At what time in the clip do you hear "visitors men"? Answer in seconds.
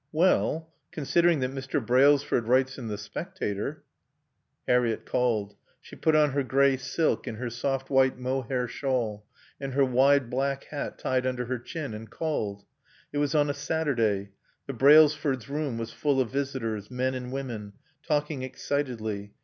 16.31-17.13